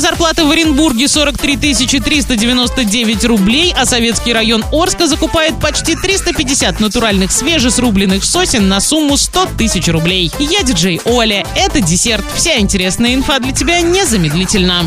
Средняя 0.00 0.16
зарплата 0.16 0.46
в 0.46 0.50
Оренбурге 0.50 1.08
43 1.08 1.56
399 2.00 3.24
рублей, 3.26 3.74
а 3.76 3.84
советский 3.84 4.32
район 4.32 4.64
Орска 4.72 5.06
закупает 5.06 5.60
почти 5.60 5.94
350 5.94 6.80
натуральных 6.80 7.30
свежесрубленных 7.30 8.24
сосен 8.24 8.66
на 8.66 8.80
сумму 8.80 9.18
100 9.18 9.48
тысяч 9.58 9.88
рублей. 9.88 10.32
Я 10.38 10.62
диджей 10.62 11.02
Оля. 11.04 11.44
Это 11.54 11.82
десерт. 11.82 12.24
Вся 12.34 12.58
интересная 12.58 13.14
инфа 13.14 13.40
для 13.40 13.52
тебя 13.52 13.82
незамедлительно. 13.82 14.84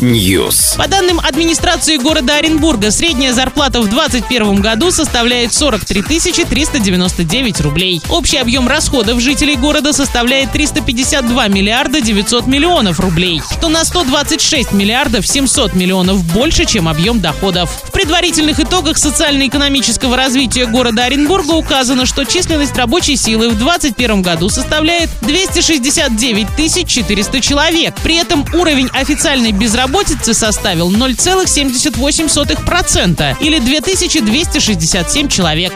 News. 0.00 0.76
По 0.76 0.88
данным 0.88 1.20
администрации 1.20 1.98
города 1.98 2.34
Оренбурга, 2.34 2.90
средняя 2.90 3.32
зарплата 3.32 3.80
в 3.80 3.88
2021 3.88 4.60
году 4.60 4.90
составляет 4.90 5.54
43 5.54 6.02
399 6.02 7.60
рублей. 7.60 8.02
Общий 8.08 8.38
объем 8.38 8.66
расходов 8.66 9.20
жителей 9.20 9.54
города 9.54 9.92
составляет 9.92 10.50
352 10.50 11.48
миллиарда 11.48 12.00
900 12.00 12.48
миллионов 12.48 12.95
рублей, 13.00 13.42
что 13.50 13.68
на 13.68 13.84
126 13.84 14.72
миллиардов 14.72 15.26
700 15.26 15.74
миллионов 15.74 16.24
больше, 16.32 16.64
чем 16.64 16.88
объем 16.88 17.20
доходов. 17.20 17.70
В 17.84 17.92
предварительных 17.92 18.60
итогах 18.60 18.96
социально-экономического 18.98 20.16
развития 20.16 20.66
города 20.66 21.04
Оренбурга 21.04 21.52
указано, 21.52 22.06
что 22.06 22.24
численность 22.24 22.76
рабочей 22.76 23.16
силы 23.16 23.48
в 23.48 23.58
2021 23.58 24.22
году 24.22 24.48
составляет 24.48 25.10
269 25.22 26.86
400 26.86 27.40
человек. 27.40 27.94
При 28.02 28.16
этом 28.16 28.44
уровень 28.52 28.88
официальной 28.92 29.52
безработицы 29.52 30.34
составил 30.34 30.92
0,78% 30.92 33.36
или 33.40 33.58
2267 33.58 35.28
человек. 35.28 35.72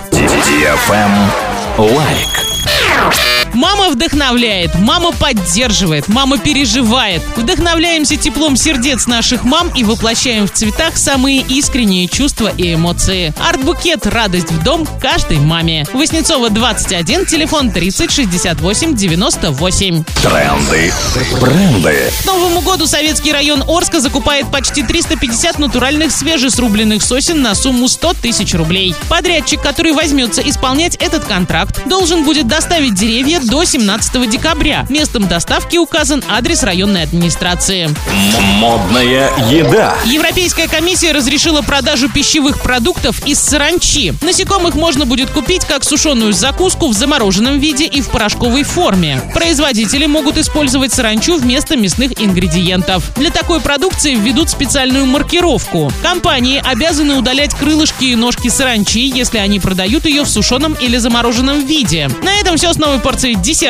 Лайк. 1.78 2.28
Вдохновляет, 3.90 4.76
мама 4.76 5.10
поддерживает, 5.10 6.06
мама 6.06 6.38
переживает. 6.38 7.22
Вдохновляемся 7.36 8.16
теплом 8.16 8.54
сердец 8.54 9.08
наших 9.08 9.42
мам 9.42 9.68
и 9.74 9.82
воплощаем 9.82 10.46
в 10.46 10.52
цветах 10.52 10.96
самые 10.96 11.40
искренние 11.40 12.06
чувства 12.06 12.52
и 12.56 12.74
эмоции. 12.74 13.34
Арт-букет 13.44 14.06
«Радость 14.06 14.52
в 14.52 14.62
дом» 14.62 14.86
каждой 15.02 15.38
маме. 15.40 15.84
Воснецова 15.92 16.50
21, 16.50 17.26
телефон 17.26 17.72
30 17.72 18.12
68 18.12 18.94
98. 18.94 20.04
Тренды. 20.22 20.92
Бренды. 21.40 22.12
К 22.22 22.26
Новому 22.26 22.60
году 22.60 22.86
советский 22.86 23.32
район 23.32 23.64
Орска 23.66 24.00
закупает 24.00 24.50
почти 24.52 24.84
350 24.84 25.58
натуральных 25.58 26.12
свежесрубленных 26.12 27.02
сосен 27.02 27.42
на 27.42 27.56
сумму 27.56 27.88
100 27.88 28.14
тысяч 28.22 28.54
рублей. 28.54 28.94
Подрядчик, 29.08 29.60
который 29.60 29.92
возьмется 29.92 30.42
исполнять 30.42 30.94
этот 30.96 31.24
контракт, 31.24 31.88
должен 31.88 32.24
будет 32.24 32.46
доставить 32.46 32.94
деревья 32.94 33.40
до 33.40 33.64
17 33.64 33.79
декабря. 34.26 34.86
Местом 34.88 35.26
доставки 35.26 35.76
указан 35.76 36.22
адрес 36.28 36.62
районной 36.62 37.02
администрации. 37.02 37.90
Модная 38.58 39.30
еда. 39.50 39.94
Европейская 40.04 40.68
комиссия 40.68 41.12
разрешила 41.12 41.62
продажу 41.62 42.08
пищевых 42.08 42.62
продуктов 42.62 43.26
из 43.26 43.40
саранчи. 43.40 44.14
Насекомых 44.22 44.74
можно 44.74 45.06
будет 45.06 45.30
купить 45.30 45.64
как 45.64 45.84
сушеную 45.84 46.32
закуску 46.32 46.88
в 46.88 46.92
замороженном 46.92 47.58
виде 47.58 47.86
и 47.86 48.00
в 48.00 48.10
порошковой 48.10 48.62
форме. 48.62 49.20
Производители 49.34 50.06
могут 50.06 50.38
использовать 50.38 50.92
саранчу 50.92 51.36
вместо 51.36 51.76
мясных 51.76 52.20
ингредиентов. 52.20 53.04
Для 53.16 53.30
такой 53.30 53.60
продукции 53.60 54.14
введут 54.14 54.50
специальную 54.50 55.06
маркировку. 55.06 55.90
Компании 56.02 56.62
обязаны 56.64 57.14
удалять 57.14 57.54
крылышки 57.54 58.04
и 58.04 58.16
ножки 58.16 58.48
саранчи, 58.48 59.00
если 59.00 59.38
они 59.38 59.58
продают 59.58 60.04
ее 60.04 60.22
в 60.24 60.28
сушеном 60.28 60.74
или 60.74 60.96
замороженном 60.98 61.66
виде. 61.66 62.10
На 62.22 62.34
этом 62.40 62.56
все 62.56 62.72
с 62.72 62.76
новой 62.76 62.98
порцией 62.98 63.36
десерта 63.36 63.69